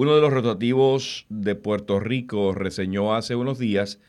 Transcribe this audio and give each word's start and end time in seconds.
Uno 0.00 0.14
de 0.14 0.22
los 0.22 0.32
rotativos 0.32 1.26
de 1.28 1.54
Puerto 1.54 2.00
Rico 2.00 2.54
reseñó 2.54 3.14
hace 3.14 3.36
unos 3.36 3.58
días 3.58 4.00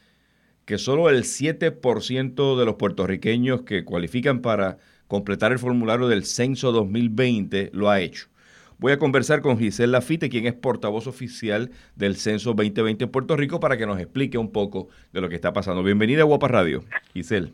que 0.63 0.77
solo 0.77 1.09
el 1.09 1.23
7% 1.23 2.57
de 2.57 2.65
los 2.65 2.75
puertorriqueños 2.75 3.63
que 3.63 3.83
cualifican 3.83 4.41
para 4.41 4.77
completar 5.09 5.51
el 5.51 5.59
formulario 5.59 6.07
del 6.07 6.23
Censo 6.23 6.71
2020 6.71 7.71
lo 7.73 7.89
ha 7.89 7.99
hecho. 7.99 8.27
Voy 8.77 8.93
a 8.93 8.99
conversar 8.99 9.41
con 9.41 9.59
Giselle 9.59 9.91
Lafite, 9.91 10.29
quien 10.29 10.45
es 10.47 10.53
portavoz 10.53 11.07
oficial 11.07 11.71
del 11.97 12.15
Censo 12.15 12.53
2020 12.53 13.03
en 13.03 13.11
Puerto 13.11 13.35
Rico, 13.35 13.59
para 13.59 13.75
que 13.75 13.85
nos 13.85 13.99
explique 13.99 14.37
un 14.37 14.53
poco 14.53 14.87
de 15.11 15.19
lo 15.19 15.27
que 15.27 15.35
está 15.35 15.51
pasando. 15.51 15.83
Bienvenida 15.83 16.21
a 16.21 16.23
Guapa 16.23 16.47
Radio, 16.47 16.85
Giselle. 17.11 17.51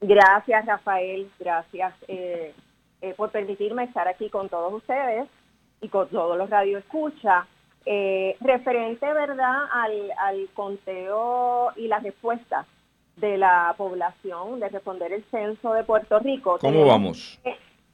Gracias, 0.00 0.64
Rafael. 0.64 1.30
Gracias 1.38 1.92
eh, 2.08 2.54
eh, 3.02 3.12
por 3.14 3.30
permitirme 3.30 3.84
estar 3.84 4.08
aquí 4.08 4.30
con 4.30 4.48
todos 4.48 4.72
ustedes 4.72 5.28
y 5.82 5.88
con 5.90 6.08
todos 6.08 6.38
los 6.38 6.48
radioescuchas. 6.48 7.44
Eh, 7.90 8.36
referente, 8.40 9.10
¿verdad?, 9.14 9.64
al, 9.72 10.12
al 10.18 10.48
conteo 10.52 11.72
y 11.74 11.88
las 11.88 12.02
respuestas 12.02 12.66
de 13.16 13.38
la 13.38 13.74
población 13.78 14.60
de 14.60 14.68
responder 14.68 15.10
el 15.10 15.24
censo 15.30 15.72
de 15.72 15.84
Puerto 15.84 16.18
Rico. 16.18 16.58
¿Cómo 16.60 16.84
vamos? 16.84 17.40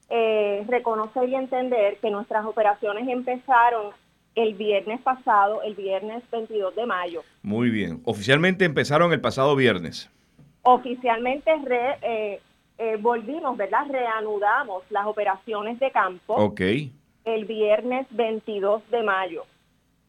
eh, 0.09 0.65
reconocer 0.67 1.29
y 1.29 1.35
entender 1.35 1.97
que 1.99 2.11
nuestras 2.11 2.45
operaciones 2.45 3.07
empezaron 3.07 3.93
el 4.35 4.53
viernes 4.55 5.01
pasado, 5.01 5.61
el 5.63 5.75
viernes 5.75 6.23
22 6.29 6.75
de 6.75 6.85
mayo. 6.85 7.23
Muy 7.41 7.69
bien. 7.69 8.01
Oficialmente 8.03 8.65
empezaron 8.65 9.13
el 9.13 9.21
pasado 9.21 9.55
viernes. 9.55 10.09
Oficialmente 10.63 11.51
eh, 12.01 12.41
eh, 12.77 12.97
volvimos, 12.99 13.55
¿verdad? 13.55 13.85
Reanudamos 13.89 14.83
las 14.89 15.05
operaciones 15.05 15.79
de 15.79 15.89
campo. 15.91 16.35
Ok. 16.35 16.61
El 17.23 17.45
viernes 17.45 18.07
22 18.11 18.81
de 18.91 19.03
mayo. 19.03 19.45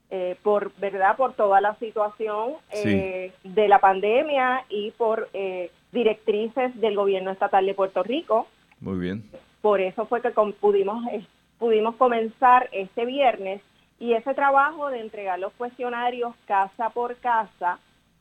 Eh, 0.09 0.37
por 0.45 0.73
verdad 0.77 1.16
por 1.16 1.33
toda 1.33 1.60
la 1.60 1.74
situación 1.77 2.55
de 2.73 3.68
la 3.68 3.80
pandemia 3.80 4.65
y 4.68 4.93
por 4.93 5.29
directrices 5.96 6.79
del 6.80 6.95
gobierno 6.95 7.30
estatal 7.30 7.66
de 7.66 7.74
Puerto 7.74 8.02
Rico. 8.02 8.46
Muy 8.80 8.98
bien. 8.98 9.29
Por 9.63 9.80
eso 9.80 10.07
fue 10.07 10.21
que 10.21 10.30
pudimos, 10.30 11.04
eh, 11.10 11.26
pudimos 11.59 11.96
comenzar 11.96 12.68
este 12.73 13.04
viernes 13.07 13.63
y 13.98 14.13
ese 14.13 14.35
trabajo 14.35 14.90
de 14.90 15.01
entregar 15.01 15.38
los 15.38 15.52
cuestionarios 15.54 16.35
casa 16.46 16.91
por 16.91 17.16
casa 17.16 17.79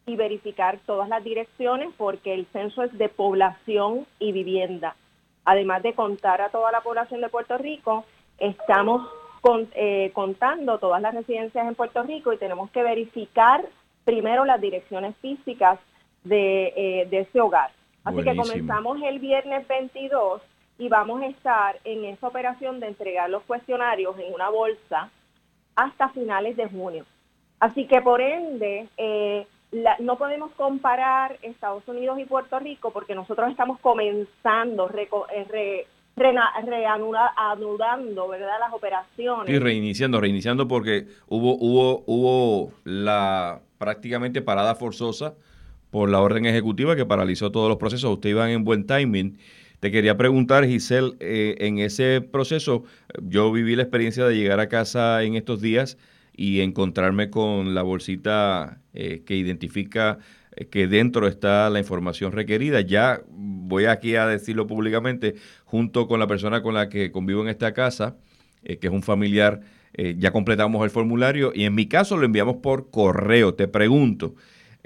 y 0.07 0.15
verificar 0.15 0.79
todas 0.85 1.09
las 1.09 1.23
direcciones 1.23 1.89
porque 1.97 2.33
el 2.33 2.45
censo 2.47 2.83
es 2.83 2.97
de 2.97 3.09
población 3.09 4.07
y 4.19 4.31
vivienda. 4.31 4.95
Además 5.43 5.83
de 5.83 5.93
contar 5.93 6.41
a 6.41 6.49
toda 6.49 6.71
la 6.71 6.81
población 6.81 7.21
de 7.21 7.29
Puerto 7.29 7.57
Rico, 7.57 8.05
estamos 8.37 9.07
eh, 9.75 10.11
contando 10.13 10.79
todas 10.79 11.01
las 11.01 11.13
residencias 11.13 11.67
en 11.67 11.75
Puerto 11.75 12.03
Rico 12.03 12.33
y 12.33 12.37
tenemos 12.37 12.69
que 12.71 12.83
verificar 12.83 13.65
primero 14.03 14.45
las 14.45 14.59
direcciones 14.61 15.15
físicas 15.17 15.79
de, 16.23 16.73
eh, 16.75 17.07
ese 17.11 17.41
hogar. 17.41 17.71
Así 18.03 18.23
que 18.23 18.35
comenzamos 18.35 19.01
el 19.01 19.19
viernes 19.19 19.67
22 19.67 20.41
y 20.77 20.89
vamos 20.89 21.21
a 21.21 21.27
estar 21.27 21.79
en 21.83 22.05
esa 22.05 22.27
operación 22.27 22.79
de 22.79 22.87
entregar 22.87 23.29
los 23.29 23.43
cuestionarios 23.43 24.17
en 24.19 24.33
una 24.33 24.49
bolsa 24.49 25.09
hasta 25.75 26.09
finales 26.09 26.55
de 26.57 26.67
junio. 26.67 27.05
Así 27.59 27.87
que 27.87 28.01
por 28.01 28.21
ende, 28.21 28.87
eh, 28.97 29.47
no 29.99 30.17
podemos 30.17 30.51
comparar 30.51 31.37
Estados 31.41 31.87
Unidos 31.87 32.19
y 32.19 32.25
Puerto 32.25 32.59
Rico 32.59 32.91
porque 32.91 33.15
nosotros 33.15 33.49
estamos 33.49 33.79
comenzando, 33.79 34.89
eh, 34.93 35.87
reanudando 36.15 38.27
¿verdad? 38.27 38.59
las 38.59 38.73
operaciones. 38.73 39.53
Y 39.53 39.59
reiniciando, 39.59 40.21
reiniciando 40.21 40.67
porque 40.67 41.07
hubo, 41.27 41.57
hubo, 41.57 42.03
hubo 42.07 42.71
la 42.83 43.61
prácticamente 43.77 44.41
parada 44.41 44.75
forzosa 44.75 45.33
por 45.91 46.09
la 46.09 46.21
orden 46.21 46.45
ejecutiva 46.45 46.95
que 46.95 47.05
paralizó 47.05 47.51
todos 47.51 47.69
los 47.69 47.77
procesos. 47.77 48.11
Ustedes 48.11 48.33
iban 48.33 48.49
en 48.49 48.63
buen 48.63 48.85
timing 48.85 49.37
te 49.85 49.91
quería 49.91 50.17
preguntar, 50.17 50.65
Giselle, 50.65 51.13
eh, 51.19 51.57
en 51.59 51.77
ese 51.77 52.19
proceso, 52.19 52.85
yo 53.21 53.51
viví 53.51 53.75
la 53.75 53.83
experiencia 53.83 54.25
de 54.25 54.35
llegar 54.35 54.59
a 54.59 54.67
casa 54.67 55.21
en 55.21 55.35
estos 55.35 55.61
días 55.61 55.99
y 56.35 56.61
encontrarme 56.61 57.29
con 57.29 57.75
la 57.75 57.83
bolsita 57.83 58.81
eh, 58.93 59.21
que 59.25 59.35
identifica 59.35 60.17
que 60.71 60.87
dentro 60.87 61.27
está 61.27 61.69
la 61.69 61.79
información 61.79 62.31
requerida. 62.31 62.81
Ya 62.81 63.21
voy 63.29 63.85
aquí 63.85 64.15
a 64.15 64.27
decirlo 64.27 64.67
públicamente, 64.67 65.35
junto 65.65 66.07
con 66.07 66.19
la 66.19 66.27
persona 66.27 66.61
con 66.61 66.73
la 66.73 66.89
que 66.89 67.11
convivo 67.11 67.41
en 67.41 67.49
esta 67.49 67.73
casa, 67.73 68.17
que 68.63 68.79
es 68.81 68.91
un 68.91 69.03
familiar, 69.03 69.61
ya 70.17 70.31
completamos 70.31 70.83
el 70.83 70.89
formulario 70.89 71.51
y 71.53 71.65
en 71.65 71.75
mi 71.75 71.87
caso 71.87 72.17
lo 72.17 72.25
enviamos 72.25 72.57
por 72.57 72.89
correo. 72.89 73.53
Te 73.53 73.67
pregunto, 73.67 74.35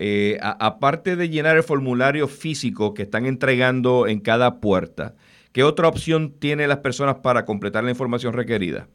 eh, 0.02 0.40
aparte 0.42 1.18
de 1.18 1.28
llenar 1.28 1.58
el 1.58 1.64
formulario 1.64 2.30
físico 2.30 2.94
que 2.94 3.02
están 3.02 3.26
entregando 3.26 4.08
en 4.08 4.22
cada 4.22 4.62
puerta, 4.62 5.16
¿qué 5.52 5.62
otra 5.66 5.90
opción 5.90 6.40
tienen 6.40 6.70
las 6.70 6.78
personas 6.78 7.16
para 7.16 7.44
completar 7.44 7.84
la 7.84 7.90
información 7.90 8.32
requerida? 8.32 8.88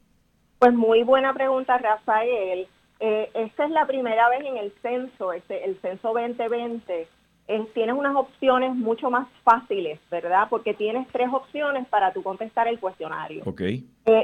Pues 0.61 0.73
muy 0.73 1.03
buena 1.03 1.35
pregunta, 1.35 1.77
Rafael. 1.77 2.67
Eh, 3.07 3.31
esta 3.35 3.65
es 3.65 3.71
la 3.71 3.87
primera 3.87 4.29
vez 4.31 4.41
en 4.45 4.57
el 4.57 4.73
censo, 4.81 5.33
este, 5.33 5.65
el 5.65 5.79
censo 5.81 6.15
2020. 6.15 7.07
Eh, 7.47 7.67
tienes 7.75 7.95
unas 7.95 8.17
opciones 8.17 8.75
mucho 8.75 9.11
más 9.11 9.29
fáciles, 9.43 10.01
¿verdad? 10.11 10.47
Porque 10.49 10.73
tienes 10.73 11.07
tres 11.09 11.29
opciones 11.31 11.87
para 11.89 12.15
tú 12.15 12.23
contestar 12.23 12.67
el 12.67 12.81
cuestionario. 12.81 13.43
Ok. 13.45 13.61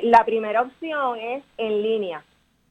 la 0.03 0.25
primera 0.25 0.63
opción 0.63 1.19
es 1.19 1.45
en 1.59 1.83
línea 1.83 2.25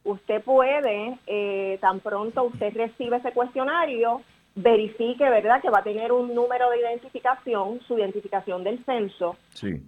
usted 0.03 0.41
puede, 0.41 1.17
eh, 1.27 1.77
tan 1.81 1.99
pronto 1.99 2.43
usted 2.43 2.73
recibe 2.75 3.17
ese 3.17 3.31
cuestionario, 3.31 4.21
verifique, 4.61 5.23
¿verdad?, 5.29 5.61
que 5.61 5.69
va 5.69 5.79
a 5.79 5.83
tener 5.83 6.11
un 6.11 6.33
número 6.35 6.69
de 6.69 6.79
identificación, 6.79 7.79
su 7.87 7.97
identificación 7.97 8.63
del 8.63 8.83
censo, 8.83 9.37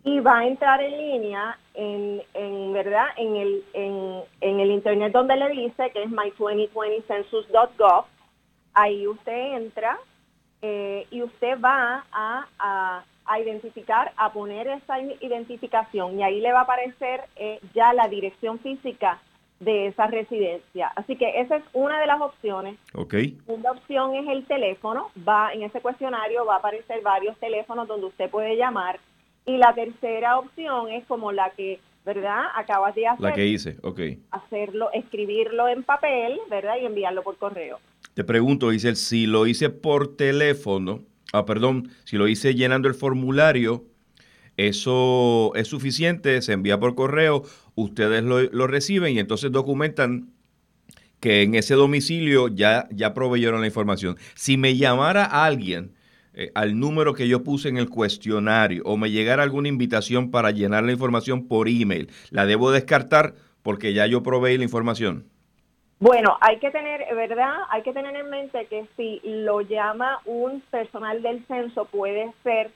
y 0.03 0.19
va 0.19 0.39
a 0.39 0.47
entrar 0.47 0.81
en 0.81 0.97
línea 0.97 1.57
en, 1.73 2.21
en 2.33 2.73
¿verdad?, 2.73 3.07
en 3.17 3.35
el, 3.35 3.63
en, 3.73 4.21
en, 4.39 4.59
el 4.59 4.71
internet 4.71 5.11
donde 5.11 5.35
le 5.35 5.49
dice 5.49 5.91
que 5.91 6.03
es 6.03 6.09
my2020census.gov. 6.09 8.05
Ahí 8.73 9.05
usted 9.07 9.55
entra 9.57 9.99
eh, 10.61 11.05
y 11.11 11.21
usted 11.21 11.59
va 11.59 12.05
a, 12.11 12.47
a, 12.57 13.03
a, 13.25 13.39
identificar, 13.39 14.13
a 14.15 14.31
poner 14.31 14.67
esa 14.67 15.01
identificación 15.01 16.17
y 16.19 16.23
ahí 16.23 16.39
le 16.39 16.53
va 16.53 16.59
a 16.59 16.63
aparecer 16.63 17.25
eh, 17.35 17.59
ya 17.73 17.93
la 17.93 18.07
dirección 18.07 18.59
física 18.59 19.19
de 19.61 19.87
esa 19.87 20.07
residencia. 20.07 20.91
Así 20.95 21.15
que 21.15 21.39
esa 21.39 21.57
es 21.57 21.63
una 21.73 21.99
de 21.99 22.07
las 22.07 22.19
opciones. 22.19 22.77
Okay. 22.93 23.37
Una 23.47 23.71
opción 23.71 24.15
es 24.15 24.27
el 24.27 24.45
teléfono. 24.45 25.11
Va 25.27 25.53
en 25.53 25.61
ese 25.61 25.79
cuestionario 25.79 26.45
va 26.45 26.55
a 26.55 26.57
aparecer 26.57 27.01
varios 27.03 27.37
teléfonos 27.39 27.87
donde 27.87 28.07
usted 28.07 28.29
puede 28.29 28.57
llamar. 28.57 28.99
Y 29.45 29.57
la 29.57 29.73
tercera 29.73 30.39
opción 30.39 30.89
es 30.89 31.05
como 31.05 31.31
la 31.31 31.51
que, 31.51 31.79
¿verdad? 32.05 32.45
Acabas 32.55 32.95
de 32.95 33.07
hacer. 33.07 33.21
La 33.21 33.33
que 33.33 33.45
hice, 33.45 33.77
ok. 33.83 34.01
Hacerlo, 34.31 34.89
escribirlo 34.93 35.67
en 35.67 35.83
papel, 35.83 36.39
¿verdad? 36.49 36.75
Y 36.81 36.85
enviarlo 36.85 37.21
por 37.21 37.37
correo. 37.37 37.79
Te 38.15 38.23
pregunto, 38.23 38.71
dice, 38.71 38.95
si 38.95 39.27
lo 39.27 39.45
hice 39.45 39.69
por 39.69 40.15
teléfono, 40.15 41.01
ah, 41.33 41.45
perdón, 41.45 41.89
si 42.03 42.17
lo 42.17 42.27
hice 42.27 42.55
llenando 42.55 42.87
el 42.87 42.95
formulario, 42.95 43.83
eso 44.57 45.53
es 45.55 45.67
suficiente, 45.67 46.41
se 46.41 46.53
envía 46.53 46.79
por 46.79 46.95
correo, 46.95 47.43
ustedes 47.75 48.23
lo, 48.23 48.67
reciben 48.67 49.15
y 49.15 49.19
entonces 49.19 49.51
documentan 49.51 50.29
que 51.19 51.43
en 51.43 51.55
ese 51.55 51.75
domicilio 51.75 52.47
ya, 52.47 52.87
ya 52.91 53.13
proveyeron 53.13 53.61
la 53.61 53.67
información. 53.67 54.17
Si 54.35 54.57
me 54.57 54.75
llamara 54.75 55.25
alguien 55.25 55.93
eh, 56.33 56.51
al 56.55 56.79
número 56.79 57.13
que 57.13 57.27
yo 57.27 57.43
puse 57.43 57.69
en 57.69 57.77
el 57.77 57.89
cuestionario 57.89 58.83
o 58.85 58.97
me 58.97 59.11
llegara 59.11 59.43
alguna 59.43 59.67
invitación 59.67 60.31
para 60.31 60.51
llenar 60.51 60.83
la 60.83 60.91
información 60.91 61.47
por 61.47 61.67
email, 61.67 62.09
¿la 62.29 62.45
debo 62.45 62.71
descartar 62.71 63.35
porque 63.61 63.93
ya 63.93 64.07
yo 64.07 64.23
proveí 64.23 64.57
la 64.57 64.63
información? 64.63 65.25
Bueno, 65.99 66.35
hay 66.41 66.57
que 66.57 66.71
tener, 66.71 67.05
¿verdad? 67.15 67.53
Hay 67.69 67.83
que 67.83 67.93
tener 67.93 68.15
en 68.15 68.29
mente 68.31 68.65
que 68.65 68.87
si 68.97 69.21
lo 69.23 69.61
llama 69.61 70.19
un 70.25 70.61
personal 70.71 71.21
del 71.21 71.45
censo 71.45 71.85
puede 71.85 72.33
ser 72.41 72.71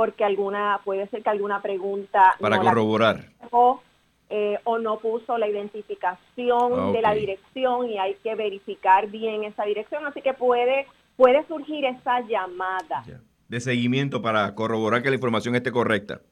porque 0.00 0.24
alguna 0.24 0.80
puede 0.82 1.06
ser 1.08 1.22
que 1.22 1.28
alguna 1.28 1.60
pregunta 1.60 2.34
para 2.40 2.58
corroborar. 2.58 3.26
o, 3.50 3.82
eh, 4.30 4.58
o 4.64 4.78
no 4.78 4.98
puso 4.98 5.36
la 5.36 5.46
identificación 5.46 6.72
ah, 6.74 6.90
de 6.90 7.02
la 7.02 7.12
dirección 7.12 7.86
y 7.86 7.98
hay 7.98 8.14
que 8.14 8.34
verificar 8.34 9.08
bien 9.08 9.44
esa 9.44 9.64
dirección. 9.64 10.06
Así 10.06 10.22
que 10.22 10.32
puede 10.32 10.86
puede 11.18 11.46
surgir 11.48 11.84
esa 11.84 12.22
llamada. 12.22 13.04
De 13.46 13.60
seguimiento 13.60 14.22
para 14.22 14.54
corroborar 14.54 15.02
que 15.02 15.10
la 15.10 15.16
información 15.16 15.54
esté 15.54 15.70
correcta. 15.70 16.22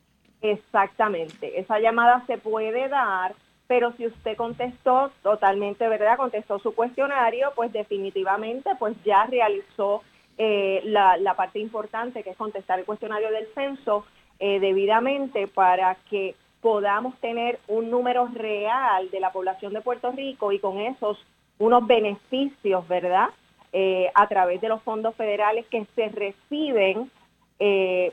Exactamente. 0.40 1.60
Esa 1.60 1.78
llamada 1.78 2.24
se 2.26 2.38
puede 2.38 2.88
dar 2.88 3.34
pero 3.66 3.92
si 3.98 4.06
usted 4.06 4.34
contestó 4.34 5.12
totalmente 5.22 5.86
verdad 5.88 6.16
contestó 6.16 6.58
su 6.58 6.74
cuestionario 6.74 7.52
pues 7.54 7.70
definitivamente 7.70 8.70
pues 8.78 8.96
ya 9.04 9.26
realizó 9.26 10.02
eh, 10.40 10.82
la, 10.84 11.34
parte 11.36 11.58
importante 11.58 12.22
que 12.22 12.30
es 12.30 12.36
contestar 12.36 12.78
el 12.78 12.84
cuestionario 12.84 13.28
del 13.32 13.48
censo 13.54 14.04
eh, 14.38 14.60
debidamente 14.60 15.48
para 15.48 15.96
que 16.08 16.36
podamos 16.60 17.18
tener 17.18 17.58
un 17.66 17.90
número 17.90 18.28
real 18.28 19.10
de 19.10 19.18
la 19.18 19.32
población 19.32 19.72
de 19.72 19.80
Puerto 19.80 20.12
Rico 20.12 20.52
y 20.52 20.60
con 20.60 20.78
esos 20.78 21.18
unos 21.58 21.84
beneficios, 21.88 22.86
¿verdad? 22.86 23.30
Eh, 23.72 24.06
a 24.14 24.28
través 24.28 24.60
de 24.60 24.68
los 24.68 24.80
fondos 24.82 25.16
federales 25.16 25.66
que 25.66 25.84
se 25.96 26.08
reciben 26.08 27.10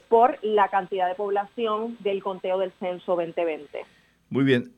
por 0.10 0.40
la 0.44 0.70
cantidad 0.70 1.08
de 1.08 1.14
población 1.14 1.98
del 2.00 2.24
conteo 2.24 2.58
del 2.58 2.72
censo 2.80 3.16
2020. 3.16 3.86
Muy 4.32 4.44
bien. 4.44 4.72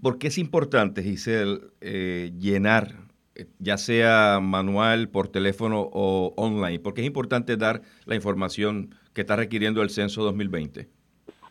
¿Por 0.00 0.18
qué 0.18 0.28
es 0.28 0.38
importante, 0.38 1.02
Giselle, 1.02 1.60
llenar, 1.82 2.94
ya 3.58 3.76
sea 3.76 4.40
manual, 4.40 5.08
por 5.08 5.28
teléfono 5.28 5.88
o 5.92 6.32
online? 6.36 6.78
¿Por 6.78 6.94
qué 6.94 7.02
es 7.02 7.06
importante 7.06 7.56
dar 7.56 7.82
la 8.04 8.14
información 8.14 8.94
que 9.14 9.22
está 9.22 9.36
requiriendo 9.36 9.82
el 9.82 9.90
censo 9.90 10.22
2020? 10.22 10.88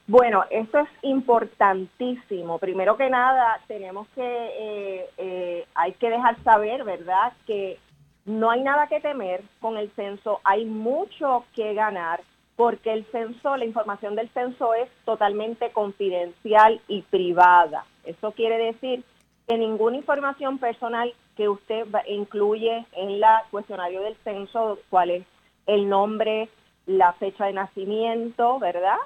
Bueno, 0.08 0.44
esto 0.50 0.80
es 0.80 0.90
importantísimo. 1.04 2.58
Primero 2.58 2.98
que 2.98 3.10
nada, 3.10 3.60
tenemos 3.68 4.08
que, 4.16 4.22
eh, 4.24 5.06
eh, 5.18 5.66
hay 5.76 5.94
que 5.94 6.10
dejar 6.10 6.42
saber, 6.44 6.84
¿verdad?, 6.84 7.34
que 7.46 7.78
no 8.26 8.50
hay 8.50 8.62
nada 8.62 8.88
que 8.88 9.00
temer 9.00 9.44
con 9.60 9.78
el 9.78 9.92
censo, 9.96 10.40
hay 10.44 10.66
mucho 10.66 11.46
que 11.56 11.74
ganar 11.74 12.22
porque 12.56 12.92
el 12.92 13.06
censo, 13.12 13.56
la 13.56 13.66
información 13.66 14.16
del 14.16 14.30
censo 14.32 14.74
es 14.74 14.90
totalmente 15.06 15.72
confidencial 15.72 16.82
y 16.88 17.04
privada. 17.04 17.86
Eso 18.04 18.32
quiere 18.32 18.58
decir 18.58 19.04
que 19.48 19.58
ninguna 19.58 19.96
información 19.96 20.58
personal 20.58 21.14
que 21.40 21.48
usted 21.48 21.86
incluye 22.10 22.86
en 22.98 23.22
la 23.22 23.46
cuestionario 23.50 24.02
del 24.02 24.18
censo, 24.26 24.78
cuál 24.90 25.10
es 25.10 25.24
el 25.68 25.88
nombre, 25.88 26.50
la 26.86 27.14
fecha 27.14 27.46
de 27.46 27.54
nacimiento, 27.54 28.60
¿verdad? 28.60 28.98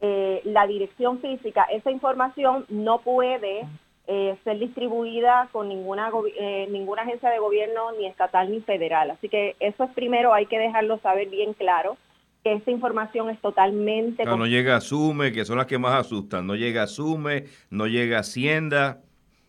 Eh, 0.00 0.40
la 0.42 0.66
dirección 0.66 1.20
física, 1.20 1.62
esa 1.70 1.92
información 1.92 2.66
no 2.70 3.02
puede 3.02 3.68
eh, 4.08 4.36
ser 4.42 4.58
distribuida 4.58 5.48
con 5.52 5.68
ninguna, 5.68 6.10
eh, 6.40 6.66
ninguna 6.72 7.02
agencia 7.02 7.30
de 7.30 7.38
gobierno, 7.38 7.92
ni 7.92 8.06
estatal 8.06 8.50
ni 8.50 8.60
federal. 8.62 9.12
Así 9.12 9.28
que 9.28 9.54
eso 9.60 9.84
es 9.84 9.90
primero, 9.92 10.34
hay 10.34 10.46
que 10.46 10.58
dejarlo 10.58 10.98
saber 10.98 11.28
bien 11.28 11.52
claro, 11.52 11.96
que 12.42 12.54
esta 12.54 12.72
información 12.72 13.30
es 13.30 13.40
totalmente... 13.40 14.24
No, 14.24 14.36
no 14.36 14.48
llega 14.48 14.74
a 14.74 14.80
Sume, 14.80 15.30
que 15.30 15.44
son 15.44 15.58
las 15.58 15.66
que 15.66 15.78
más 15.78 15.94
asustan, 15.94 16.48
no 16.48 16.56
llega 16.56 16.82
a 16.82 16.88
Sume, 16.88 17.44
no 17.70 17.86
llega 17.86 18.16
a 18.16 18.20
Hacienda 18.22 19.02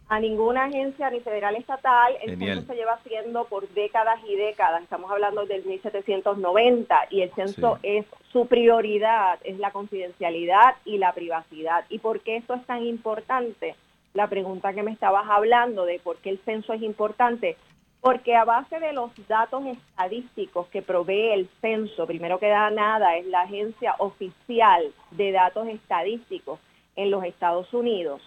a 0.10 0.20
ninguna 0.20 0.66
agencia 0.66 1.10
ni 1.10 1.20
federal 1.20 1.56
estatal. 1.56 2.14
El 2.22 2.38
censo 2.38 2.66
se 2.66 2.76
lleva 2.76 2.94
haciendo 2.94 3.46
por 3.46 3.68
décadas 3.70 4.20
y 4.28 4.36
décadas. 4.36 4.84
Estamos 4.84 5.12
hablando 5.12 5.46
del 5.46 5.66
1790 5.66 7.08
y 7.10 7.22
el 7.22 7.32
censo 7.34 7.80
es 7.84 8.06
su 8.32 8.48
prioridad, 8.48 9.40
es 9.44 9.60
la 9.60 9.72
confidencialidad 9.72 10.76
y 10.86 10.98
la 10.98 11.14
privacidad. 11.14 11.86
¿Y 11.90 12.00
por 12.00 12.22
qué 12.22 12.38
esto 12.38 12.54
es 12.54 12.66
tan 12.66 12.86
importante? 12.86 13.76
La 14.14 14.28
pregunta 14.28 14.74
que 14.74 14.84
me 14.84 14.92
estabas 14.92 15.26
hablando 15.30 15.86
de 15.86 16.00
por 16.00 16.18
qué 16.18 16.30
el 16.30 16.40
censo 16.40 16.74
es 16.74 16.82
importante. 16.82 17.58
Porque 18.00 18.36
a 18.36 18.46
base 18.46 18.80
de 18.80 18.94
los 18.94 19.12
datos 19.28 19.66
estadísticos 19.66 20.68
que 20.68 20.82
provee 20.82 21.32
el 21.32 21.50
censo, 21.60 22.08
primero 22.08 22.40
que 22.40 22.48
nada 22.48 23.18
es 23.18 23.26
la 23.26 23.42
agencia 23.42 23.96
oficial 23.98 24.94
de 25.12 25.32
datos 25.32 25.68
estadísticos 25.68 26.60
en 26.96 27.12
los 27.12 27.24
Estados 27.26 27.74
Unidos 27.74 28.22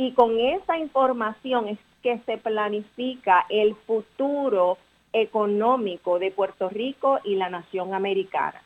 y 0.00 0.12
con 0.12 0.40
esa 0.40 0.78
información 0.78 1.68
es 1.68 1.78
que 2.02 2.20
se 2.20 2.38
planifica 2.38 3.44
el 3.50 3.74
futuro 3.86 4.78
económico 5.12 6.18
de 6.18 6.30
Puerto 6.30 6.70
Rico 6.70 7.18
y 7.22 7.34
la 7.34 7.50
nación 7.50 7.92
americana. 7.92 8.62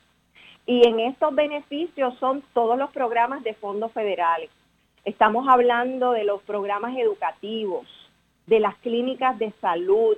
Y 0.64 0.86
en 0.86 1.00
estos 1.00 1.34
beneficios 1.34 2.16
son 2.20 2.44
todos 2.52 2.78
los 2.78 2.92
programas 2.92 3.42
de 3.42 3.54
fondos 3.54 3.90
federales. 3.90 4.48
Estamos 5.04 5.48
hablando 5.48 6.12
de 6.12 6.22
los 6.22 6.40
programas 6.42 6.96
educativos, 6.96 7.88
de 8.46 8.60
las 8.60 8.76
clínicas 8.76 9.36
de 9.36 9.52
salud, 9.60 10.16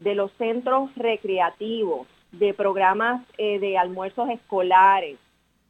de 0.00 0.16
los 0.16 0.32
centros 0.32 0.90
recreativos, 0.96 2.08
de 2.32 2.54
programas 2.54 3.22
eh, 3.38 3.60
de 3.60 3.78
almuerzos 3.78 4.28
escolares, 4.30 5.16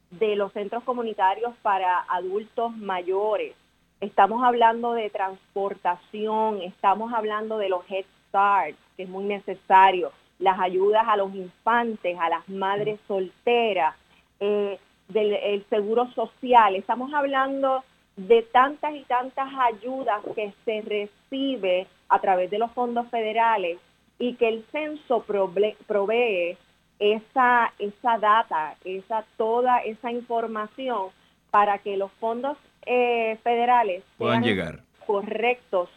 de 0.09 0.35
los 0.35 0.51
centros 0.53 0.83
comunitarios 0.85 1.53
para 1.61 1.99
adultos 2.09 2.75
mayores, 2.77 3.53
Estamos 4.01 4.43
hablando 4.43 4.93
de 4.93 5.11
transportación, 5.11 6.59
estamos 6.63 7.13
hablando 7.13 7.59
de 7.59 7.69
los 7.69 7.83
Head 7.87 8.05
Start, 8.27 8.75
que 8.97 9.03
es 9.03 9.09
muy 9.09 9.25
necesario, 9.25 10.11
las 10.39 10.59
ayudas 10.59 11.03
a 11.07 11.17
los 11.17 11.31
infantes, 11.35 12.17
a 12.19 12.27
las 12.27 12.49
madres 12.49 12.99
solteras, 13.07 13.95
eh, 14.39 14.79
del 15.07 15.63
seguro 15.69 16.07
social. 16.13 16.75
Estamos 16.75 17.13
hablando 17.13 17.83
de 18.15 18.41
tantas 18.41 18.95
y 18.95 19.03
tantas 19.03 19.49
ayudas 19.71 20.21
que 20.33 20.51
se 20.65 20.81
recibe 20.81 21.85
a 22.09 22.17
través 22.19 22.49
de 22.49 22.57
los 22.57 22.71
fondos 22.71 23.07
federales 23.09 23.77
y 24.17 24.33
que 24.33 24.47
el 24.47 24.65
censo 24.71 25.23
provee 25.23 26.57
esa, 26.97 27.71
esa 27.77 28.17
data, 28.17 28.77
esa, 28.83 29.25
toda 29.37 29.77
esa 29.79 30.11
información 30.11 31.09
para 31.51 31.77
que 31.77 31.97
los 31.97 32.11
fondos 32.13 32.57
eh, 32.85 33.37
federales 33.43 34.03
puedan 34.17 34.43
llegar 34.43 34.79
correctos 35.05 35.89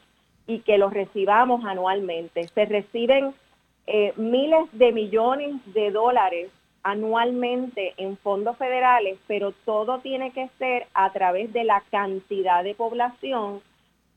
y 0.47 0.61
que 0.61 0.79
los 0.79 0.93
recibamos 0.93 1.65
anualmente. 1.65 2.49
Se 2.49 2.65
reciben 2.65 3.35
eh, 3.87 4.13
miles 4.17 4.67
de 4.73 4.93
millones 4.93 5.55
de 5.73 5.91
dólares 5.91 6.51
anualmente 6.83 7.95
en 7.97 8.17
fondos 8.19 8.59
federales, 8.59 9.19
pero 9.27 9.53
todo 9.65 10.01
tiene 10.01 10.33
que 10.33 10.51
ser 10.59 10.87
a 10.93 11.13
través 11.13 11.53
de 11.53 11.65
la 11.65 11.83
cantidad 11.91 12.63
de 12.63 12.75
población 12.75 13.63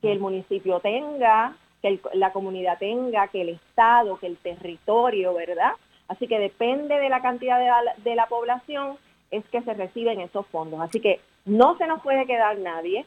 que 0.01 0.11
el 0.11 0.19
municipio 0.19 0.79
tenga, 0.81 1.55
que 1.81 1.99
la 2.13 2.33
comunidad 2.33 2.77
tenga, 2.77 3.29
que 3.29 3.41
el 3.41 3.49
Estado, 3.49 4.17
que 4.19 4.27
el 4.27 4.37
territorio, 4.37 5.33
¿verdad? 5.33 5.71
Así 6.09 6.27
que 6.27 6.39
depende 6.39 6.97
de 6.97 7.09
la 7.09 7.21
cantidad 7.21 7.59
de 7.97 8.15
la 8.15 8.27
población 8.27 8.97
es 9.31 9.45
que 9.49 9.61
se 9.61 9.73
reciben 9.73 10.19
esos 10.21 10.45
fondos. 10.47 10.81
Así 10.81 10.99
que 10.99 11.19
no 11.47 11.77
se 11.77 11.87
nos 11.87 12.01
puede 12.01 12.25
quedar 12.25 12.57
nadie, 12.59 13.05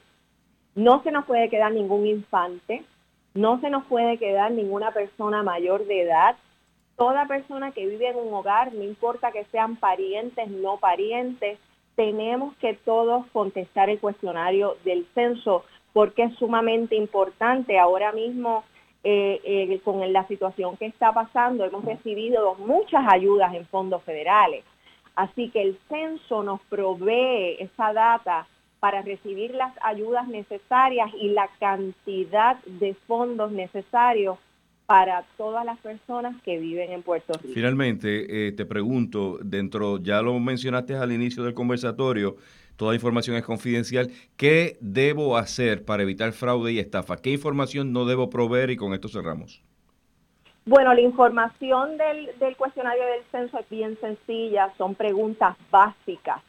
no 0.74 1.02
se 1.02 1.12
nos 1.12 1.26
puede 1.26 1.48
quedar 1.50 1.72
ningún 1.72 2.06
infante, 2.06 2.82
no 3.34 3.60
se 3.60 3.70
nos 3.70 3.84
puede 3.84 4.16
quedar 4.18 4.50
ninguna 4.50 4.92
persona 4.92 5.42
mayor 5.42 5.86
de 5.86 6.02
edad. 6.02 6.36
Toda 6.96 7.26
persona 7.26 7.70
que 7.72 7.86
vive 7.86 8.08
en 8.08 8.16
un 8.16 8.32
hogar, 8.32 8.72
no 8.72 8.82
importa 8.82 9.30
que 9.30 9.44
sean 9.46 9.76
parientes, 9.76 10.48
no 10.48 10.78
parientes, 10.78 11.58
tenemos 11.96 12.56
que 12.56 12.74
todos 12.74 13.26
contestar 13.32 13.90
el 13.90 14.00
cuestionario 14.00 14.76
del 14.84 15.06
censo 15.14 15.64
porque 15.92 16.24
es 16.24 16.34
sumamente 16.36 16.96
importante. 16.96 17.78
Ahora 17.78 18.12
mismo, 18.12 18.64
eh, 19.04 19.40
eh, 19.44 19.80
con 19.84 20.12
la 20.12 20.26
situación 20.28 20.76
que 20.78 20.86
está 20.86 21.12
pasando, 21.12 21.64
hemos 21.64 21.84
recibido 21.84 22.54
muchas 22.54 23.04
ayudas 23.06 23.54
en 23.54 23.66
fondos 23.66 24.02
federales. 24.02 24.64
Así 25.20 25.50
que 25.50 25.60
el 25.60 25.78
censo 25.90 26.42
nos 26.42 26.62
provee 26.70 27.56
esa 27.58 27.92
data 27.92 28.46
para 28.80 29.02
recibir 29.02 29.50
las 29.54 29.74
ayudas 29.82 30.26
necesarias 30.28 31.10
y 31.20 31.28
la 31.28 31.46
cantidad 31.60 32.56
de 32.64 32.94
fondos 33.06 33.52
necesarios 33.52 34.38
para 34.86 35.26
todas 35.36 35.66
las 35.66 35.78
personas 35.80 36.40
que 36.42 36.58
viven 36.58 36.90
en 36.90 37.02
Puerto 37.02 37.34
Rico. 37.34 37.52
Finalmente, 37.52 38.48
eh, 38.48 38.52
te 38.52 38.64
pregunto, 38.64 39.38
dentro, 39.42 39.98
ya 39.98 40.22
lo 40.22 40.38
mencionaste 40.40 40.96
al 40.96 41.12
inicio 41.12 41.44
del 41.44 41.52
conversatorio, 41.52 42.36
toda 42.76 42.94
información 42.94 43.36
es 43.36 43.44
confidencial, 43.44 44.10
¿qué 44.38 44.78
debo 44.80 45.36
hacer 45.36 45.84
para 45.84 46.02
evitar 46.02 46.32
fraude 46.32 46.72
y 46.72 46.78
estafa? 46.78 47.18
¿Qué 47.18 47.30
información 47.30 47.92
no 47.92 48.06
debo 48.06 48.30
proveer? 48.30 48.70
Y 48.70 48.76
con 48.76 48.94
esto 48.94 49.08
cerramos. 49.08 49.62
Bueno, 50.70 50.94
la 50.94 51.00
información 51.00 51.96
del, 51.96 52.56
cuestionario 52.56 53.04
del 53.04 53.24
censo 53.32 53.58
es 53.58 53.68
bien 53.68 53.98
sencilla, 54.00 54.72
son 54.78 54.94
preguntas 54.94 55.56
básicas 55.68 56.40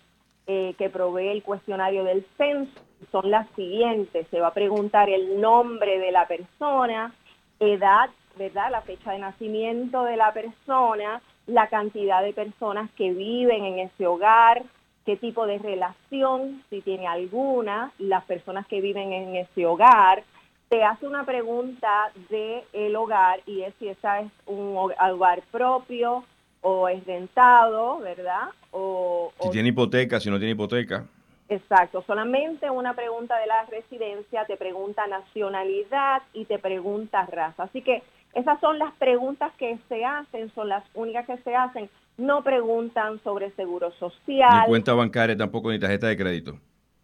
eh, 0.46 0.76
que 0.78 0.92
provee 0.92 1.30
el 1.30 1.42
cuestionario 1.42 2.04
del 2.04 2.24
censo. 2.38 2.72
Son 3.12 3.32
las 3.32 3.50
siguientes, 3.56 4.28
se 4.30 4.40
va 4.40 4.50
a 4.50 4.54
preguntar 4.54 5.10
el 5.10 5.42
nombre 5.42 5.98
de 5.98 6.12
la 6.12 6.28
persona, 6.28 7.16
edad, 7.60 8.12
¿verdad? 8.38 8.70
La 8.70 8.82
fecha 8.82 9.12
de 9.12 9.18
nacimiento 9.18 10.04
de 10.04 10.18
la 10.18 10.32
persona, 10.32 11.20
la 11.48 11.68
cantidad 11.70 12.22
de 12.22 12.34
personas 12.34 12.92
que 12.92 13.14
viven 13.14 13.66
en 13.66 13.80
ese 13.80 14.06
hogar, 14.06 14.62
qué 15.04 15.18
tipo 15.18 15.48
de 15.48 15.58
relación, 15.58 16.64
si 16.70 16.82
tiene 16.82 17.08
alguna, 17.08 17.92
las 17.98 18.24
personas 18.26 18.68
que 18.68 18.82
viven 18.82 19.14
en 19.14 19.36
ese 19.36 19.66
hogar, 19.66 20.24
te 20.72 20.86
hace 20.86 21.06
una 21.06 21.26
pregunta 21.26 22.14
de 22.30 22.64
el 22.72 22.96
hogar 22.96 23.42
y 23.46 23.64
es 23.64 23.74
si 23.78 23.90
esa 23.90 24.22
es 24.22 24.32
un 24.46 24.74
hogar 24.78 25.44
propio 25.52 26.24
o 26.62 26.88
es 26.88 27.06
rentado, 27.06 28.00
¿verdad? 28.00 28.48
O, 28.72 29.34
si 29.42 29.50
tiene 29.50 29.70
hipoteca, 29.70 30.22
si 30.22 30.30
no 30.30 30.38
tiene 30.38 30.54
hipoteca. 30.54 31.04
Exacto, 31.50 32.02
solamente 32.08 32.70
una 32.70 32.94
pregunta 32.94 33.38
de 33.38 33.48
la 33.48 33.66
residencia, 33.66 34.46
te 34.46 34.56
pregunta 34.56 35.06
nacionalidad 35.08 36.22
y 36.32 36.46
te 36.46 36.58
pregunta 36.58 37.26
raza. 37.26 37.64
Así 37.64 37.82
que 37.82 38.02
esas 38.34 38.58
son 38.62 38.80
las 38.80 38.94
preguntas 38.94 39.52
que 39.58 39.78
se 39.90 40.06
hacen, 40.06 40.54
son 40.56 40.70
las 40.70 40.86
únicas 40.94 41.28
que 41.28 41.36
se 41.40 41.54
hacen. 41.54 41.90
No 42.18 42.46
preguntan 42.46 43.22
sobre 43.26 43.52
seguro 43.58 43.92
social. 44.00 44.62
Ni 44.62 44.68
cuenta 44.68 44.94
bancaria 44.94 45.36
tampoco, 45.36 45.70
ni 45.70 45.80
tarjeta 45.80 46.08
de 46.08 46.16
crédito. 46.16 46.56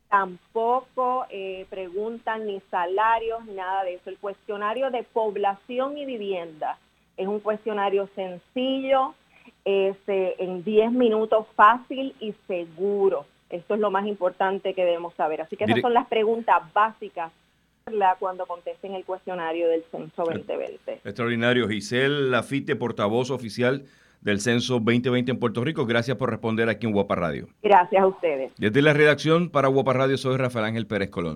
Tampoco 0.10 1.26
eh, 1.30 1.66
preguntan 1.70 2.48
ni 2.48 2.62
salarios, 2.72 3.46
nada 3.46 3.84
de 3.84 3.96
eso. 3.96 4.10
El 4.10 4.18
cuestionario 4.18 4.90
de 4.90 5.04
población 5.04 5.98
y 5.98 6.06
vivienda 6.06 6.78
es 7.18 7.28
un 7.28 7.40
cuestionario 7.40 8.10
sencillo, 8.16 9.16
es 9.66 9.98
eh, 10.08 10.36
en 10.40 10.64
10 10.64 10.92
minutos 10.94 11.46
fácil 11.56 12.16
y 12.20 12.34
seguro. 12.48 13.26
Esto 13.50 13.74
es 13.74 13.80
lo 13.80 13.92
más 13.92 14.06
importante 14.06 14.74
que 14.74 14.86
debemos 14.86 15.14
saber. 15.16 15.42
Así 15.42 15.58
que 15.58 15.66
esas 15.66 15.82
son 15.82 15.94
las 15.94 16.08
preguntas 16.08 16.62
básicas 16.74 17.32
cuando 18.20 18.46
contesten 18.46 18.94
el 18.96 19.06
cuestionario 19.06 19.70
del 19.70 19.84
Censo 19.92 20.24
2020. 20.26 21.02
Extraordinario. 21.06 21.68
Giselle 21.70 22.30
Lafite, 22.30 22.76
portavoz 22.76 23.32
oficial 23.32 23.86
del 24.22 24.40
Censo 24.40 24.76
2020 24.76 25.32
en 25.32 25.40
Puerto 25.40 25.64
Rico. 25.64 25.86
Gracias 25.86 26.18
por 26.18 26.30
responder 26.30 26.70
aquí 26.70 26.86
en 26.88 26.94
Guapa 26.94 27.16
Radio. 27.16 27.48
Gracias 27.62 28.02
a 28.02 28.08
ustedes. 28.08 28.52
Desde 28.58 28.82
la 28.82 28.94
redacción 28.94 29.50
para 29.50 29.68
Guapa 29.68 29.94
Radio 29.94 30.18
soy 30.18 30.38
Rafael 30.38 30.66
Ángel 30.66 30.88
Pérez 30.88 31.10
Colón. 31.10 31.36